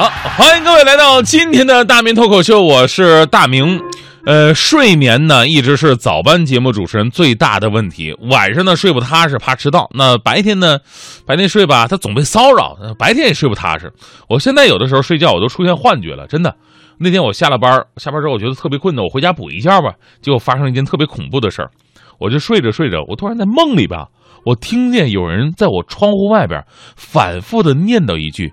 [0.00, 3.78] 好，欢迎各位来到今天的大明脱口秀，我是大明。
[4.24, 8.16] 呃，睡眠呢一直是早班节目主持人最大的问题。
[8.30, 10.78] 晚上呢睡不踏实，怕迟到；那白天呢，
[11.26, 13.92] 白天睡吧，他总被骚扰，白天也睡不踏实。
[14.26, 16.56] 我现在有的时候睡觉，我都出现幻觉了，真的。
[16.98, 19.92] 那天我下了班，下班之后我觉得特别困的，我回家补一觉吧，
[20.22, 21.70] 结果发生一件特别恐怖的事儿。
[22.18, 24.08] 我就睡着睡着，我突然在梦里吧，
[24.46, 26.64] 我听见有人在我窗户外边
[26.96, 28.50] 反复的念叨一句。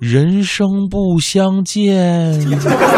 [0.00, 2.40] 人生不相见，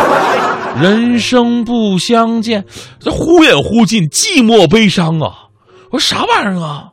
[0.80, 2.64] 人生不相见，
[2.98, 5.32] 这忽远忽近，寂寞悲伤啊！
[5.90, 6.88] 我说啥玩意儿啊？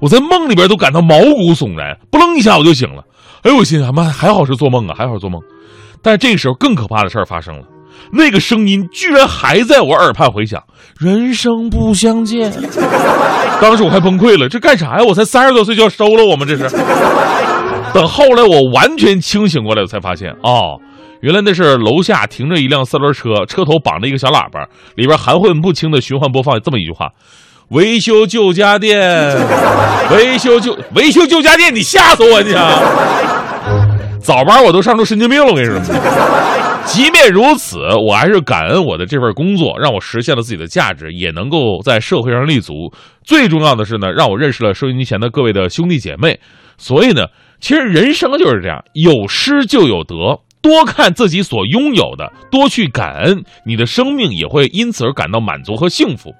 [0.00, 3.02] 我在梦里边都感到毛骨悚然，不楞一下我就醒了。
[3.42, 5.40] 哎呦我心想，妈还好是做梦啊，还好是做梦。
[6.00, 7.64] 但是这个时候更可怕的事儿发生了，
[8.12, 10.62] 那个声音居然还在我耳畔回响：
[10.98, 12.52] 人生不相见。
[13.60, 15.04] 当时我还崩溃了，这干啥呀？
[15.04, 16.68] 我才三十多岁就要收了我吗这是？
[17.96, 20.78] 等后来我完全清醒过来，我才发现哦，
[21.22, 27.08] 原来那是楼下停着一辆三轮车，车头绑着一个小喇叭，里边含混不清的循环播放这么一句话
[27.72, 29.00] ：“维修旧家电，
[30.10, 32.82] 维修旧维修旧家电，你吓死我你啊！
[34.20, 35.80] 早班我都上出神经病了，我跟你说。
[36.84, 42.92] 即便如此，我还是感恩我的这份工作，让我实现了自己的价值，也能够在社会上立足。
[43.24, 46.38] 最重要的是呢，让我认识了收音机前的各位的兄弟姐妹。
[46.76, 47.24] 所以呢。
[47.60, 50.14] 其实人生就是这样，有失就有得，
[50.60, 56.34] 多看自己所拥有的，多去感恩，你的生命也会因此而感到满足和幸福。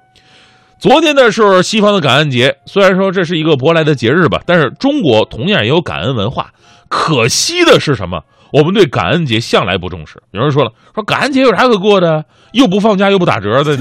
[0.79, 6.51] 昨天呢是西方的感恩节，虽然说这是一个舶来的节日吧，但是中国同样也有感恩文化。
[6.87, 8.21] 可惜的是什么？
[8.53, 10.21] 我们对感恩节向来不重视。
[10.31, 12.23] 有人说了，说感恩节有啥可过的？
[12.53, 13.75] 又不放假又不打折的。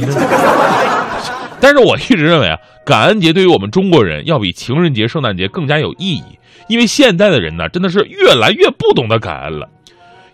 [1.61, 6.25] 但是我一直认为啊，感恩节对于我们中国人要比情人节、圣诞节更加有意义。
[6.69, 9.69] 因为现在的人呢，真的是越来越不懂得感恩了。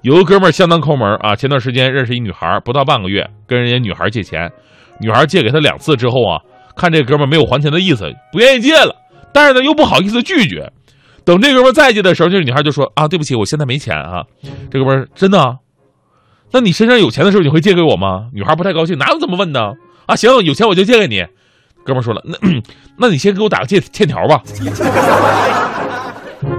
[0.01, 4.51] 有个哥们儿相当抠门啊，前段时间认识一女孩，不到半个月，跟人家女孩借钱，
[5.01, 6.41] 女孩借给他两次之后啊，
[6.75, 8.95] 看这哥们儿没有还钱的意思，不愿意借了，
[9.33, 10.73] 但是呢又不好意思拒绝。
[11.25, 14.25] 等这哥们儿再借的时候，这女孩就说啊，对不起，我现在没钱啊。
[14.71, 15.59] 这哥们儿真的？
[16.53, 18.29] 那你身上有钱的时候，你会借给我吗？
[18.33, 19.75] 女孩不太高兴，哪有这么问的
[20.13, 20.17] 啊？
[20.17, 21.25] 行，有钱我就借给你。
[21.85, 22.37] 哥们说了，那
[22.97, 24.43] 那你先给我打个借欠条吧。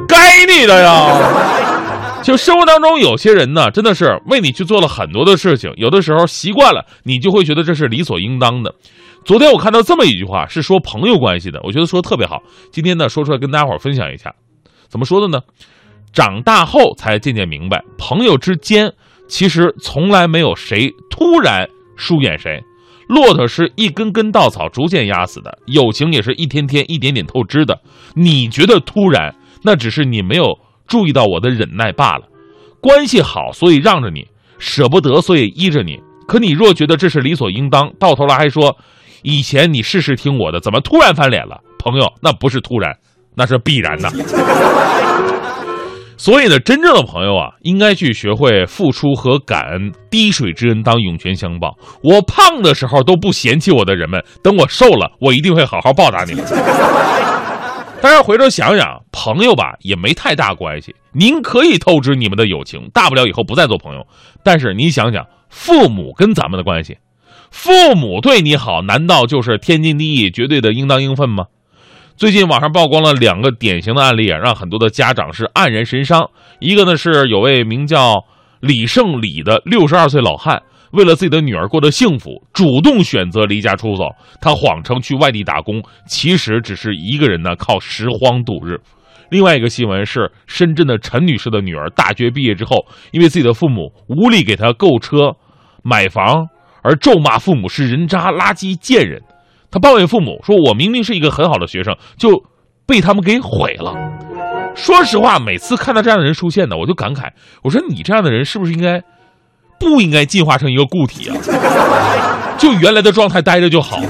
[0.08, 2.22] 该你的呀！
[2.24, 8.74] 就生活当中有些人呢，真的是为你去做了很多的事情，有的时候习惯了，你就会觉得这是理所应当的。
[9.26, 12.42] 昨天我看到这么一句话，是说朋友关系的，我觉得说的特别好。
[12.72, 14.34] 今天呢，说出来跟大家伙分享一下，
[14.90, 15.42] 怎么说的呢？
[16.14, 18.92] 长大后才渐渐明白，朋友之间
[19.28, 22.62] 其实从来没有谁突然疏远谁，
[23.14, 27.80] 骆驼是一根根稻草逐渐压死的，友情也是一天天一点点透支的。
[28.16, 29.36] 你觉得突然？
[29.62, 30.58] 那只是你没有
[30.88, 32.24] 注意到我的忍耐罢了，
[32.82, 36.00] 关系好所以让着你，舍不得所以依着你。
[36.28, 38.76] 可你若觉得这是理所应当，到头来还说，
[39.22, 41.62] 以前你事事听我的，怎么突然翻脸了？
[41.78, 42.98] 朋友，那不是突然，
[43.36, 44.10] 那是必然的。
[46.24, 51.76] 所以呢，真正的朋友啊，应该去学会付出和感恩，滴水之恩当涌泉相报。
[52.02, 56.42] 我胖的时候都不嫌弃我的人们，等我瘦了，我一定会好好报答你们。
[58.02, 60.96] 大家回头想想，朋友吧也没太大关系。
[61.12, 64.08] 您可以透支你们的友情，大不了以后不再做朋友。
[64.46, 67.00] 但是你想想，父母跟咱们的关系，
[67.52, 71.48] 父母对你好，难道就是天经地义、绝对的应当应分吗？
[72.16, 76.30] 最近网上曝光了两个典型的案例啊，让很多的家长是黯然神伤。
[76.60, 78.24] 一个呢是有位名叫
[78.62, 80.62] 李胜礼的六十二岁老汉。
[80.92, 84.06] 为了自己的女儿过得幸福，主动选择离家出走。
[84.40, 88.80] 他谎称去外地打工，其实只是一个人呢，靠拾荒度日。
[89.32, 95.34] 另外一个新闻是，深圳的陈女士的女儿大学毕业之后，因为自己的父母无力给她购车、
[95.84, 96.48] 买房，
[96.84, 99.20] 而咒骂父母是人渣、垃圾、贱人。
[99.74, 102.44] 他抱怨父母说：“我明明是一个很好的学生，就
[102.86, 103.96] 被他们给毁了。”
[104.76, 107.32] 说实话，每次看到这样的人出现呢，我就感慨：
[107.64, 109.02] 我说你这样的人是不是应该？
[109.80, 111.36] 不应该进化成一个固体啊！
[112.58, 114.08] 就原来的状态待着就好了。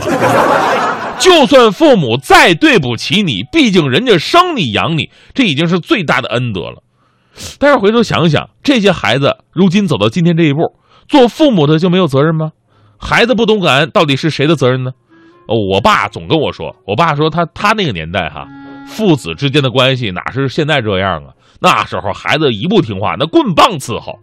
[1.18, 6.84] 就算父母再对不起你，毕竟人家生你养你，这已经是最大的恩德了。
[7.58, 10.76] 但是回头想想，这些孩子如今走到今天这一步，
[11.08, 12.52] 做父母的就没有责任吗？
[13.00, 14.92] 孩子不懂感恩，到底是谁的责任呢？
[15.48, 18.48] 我爸总跟我说，我爸说他他那个年代哈，
[18.88, 21.34] 父子之间的关系哪是现在这样啊？
[21.60, 24.20] 那时候孩子一不听话，那棍棒伺候。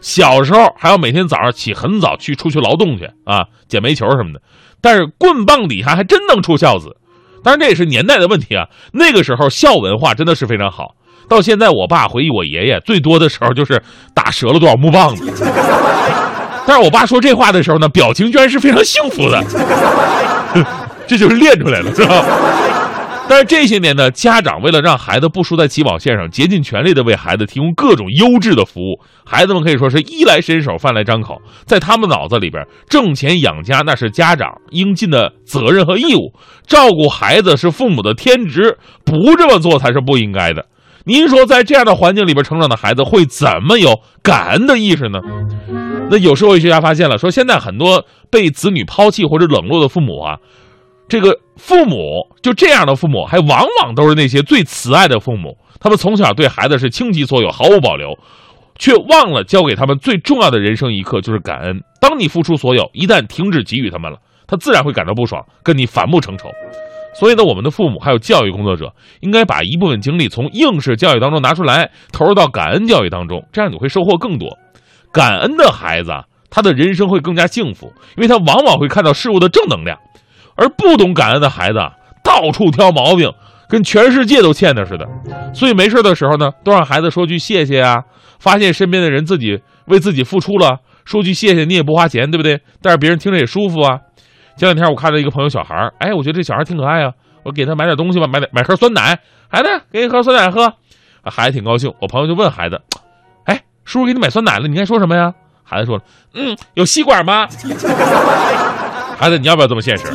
[0.00, 4.42] 小时候还要每天早上起很早去出去劳动去啊，捡煤球什么的。
[4.80, 6.96] 但是棍棒底下还真能出孝子，
[7.44, 8.66] 当然这也是年代的问题啊。
[8.92, 10.96] 那个时候孝文化真的是非常好。
[11.28, 13.80] 到现在，我爸回忆我爷爷最多的时候就是
[14.12, 15.32] 打折了多少木棒子。
[16.66, 19.40] 但是我爸说这话的时候呢，表情居然是非常幸福的，
[21.06, 22.24] 这就是练出来了，是吧？
[23.28, 31.40] 但是这些年呢，家长为了让孩子不输在起跑线上，竭尽全力的为孩子提供各种优质的服务，孩子们可以说是衣来伸手，饭来张口。
[31.64, 36.32] 在他们脑子里边，挣钱养家那是家长应尽的责任和义务，
[36.66, 40.66] 照顾孩子是父母的天职，不这么做才是不应该的。
[41.04, 45.20] 您说，在这样的环境里边成长的孩子会怎么有感恩的意识呢？
[46.10, 50.38] 那有社会学家发现了，说现在很多被子女抛弃或者冷落的父母啊。
[51.08, 55.56] 这个父母就这样的父母，还往往都是那些最慈爱的父母。
[55.80, 58.16] 他们从小对孩子是倾其所有，毫无保留，
[58.78, 61.80] 却忘了教给他们最重要的人生一课，就是感恩。
[62.00, 66.48] 当你付出所有，一旦停止给予他们了，他自然会感到不爽，跟你反目成仇。
[67.14, 74.58] 所以呢，我们的父母还有教育工作者，应该把一部分精力从应试教育当中拿出来，投入到感恩教育当中，这样你会收获更多。
[75.12, 76.10] 感恩的孩子，
[76.50, 79.98] 他的人生会更加幸福，因为他往往会看到事物的正能量。
[80.54, 81.78] 而不懂感恩的孩子，
[82.22, 83.30] 到处挑毛病，
[83.68, 85.06] 跟全世界都欠的似的。
[85.54, 88.02] 所以没事的时候呢，都让孩子说句谢谢啊。
[88.38, 92.60] 发现身边的人自己为自己付出了，说句谢谢，你也不花钱，对不对？
[92.82, 94.00] 但是别人听着也舒服啊。
[94.56, 97.12] 前两天我看到一个朋友小孩哎，我觉得这小孩挺可爱啊，
[97.42, 99.18] 我给他买点东西吧，买点买盒酸奶。
[99.48, 100.74] 孩子，给你喝酸奶喝。
[101.24, 101.92] 孩子挺高兴。
[102.00, 102.80] 我朋友就问孩子，
[103.44, 105.34] 哎，叔叔给你买酸奶了，你应该说什么呀？
[105.62, 106.00] 孩子说，
[106.34, 107.46] 嗯，有吸管吗？
[109.16, 110.06] 孩子，你要不要这么现实？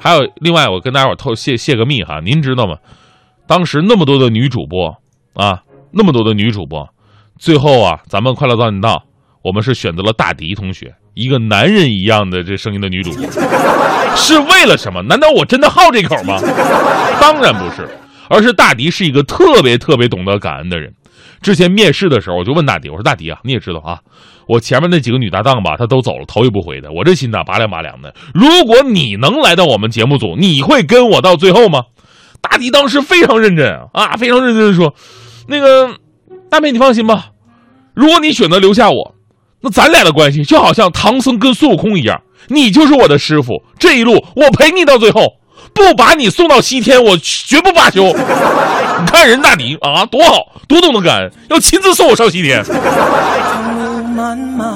[0.00, 2.76] 还有另外，我跟大家伙透泄泄个密哈，您知道吗？
[3.46, 4.96] 当时那么多的女主播
[5.34, 6.88] 啊，那么多的女主播，
[7.38, 9.04] 最后啊，咱们快乐早点到，
[9.42, 13.24] 我们是选择了大迪同学，一个男人一样的这声音的女主播，
[14.16, 15.02] 是为了什么？
[15.02, 16.38] 难道我真的好这口吗？
[17.20, 17.88] 当然不是，
[18.28, 20.92] 而是大迪是一个特别特别懂得感恩的人。
[21.40, 23.98] 之前面试的时候，我就问大迪，我说大迪啊，你也知道啊。
[24.46, 26.90] 我前面那几个女搭档吧，她都走了，头也不回的。
[26.92, 28.14] 我这心呐，拔凉拔凉的。
[28.34, 31.84] 如果你能来到我们节目组，你会跟我到最后吗？
[32.40, 34.94] 大迪当时非常认真啊，非常认真的说
[35.48, 35.94] ：“那个
[36.50, 37.30] 大妹，你放心吧，
[37.94, 39.14] 如果你选择留下我，
[39.64, 45.38] 那咱俩的关系就好像唐僧跟孙悟空一样，你就是我的师傅，这一路我陪你到最后，
[45.72, 48.12] 不把你送到西天，我绝不罢休。
[49.00, 52.62] 你看人大迪啊，多好，多懂得感恩，要亲自送我上西天。
[54.14, 54.70] ”漫漫，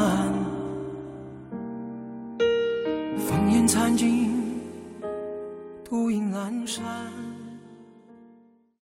[3.18, 4.34] 烽烟残尽，
[5.88, 6.82] 独影阑珊。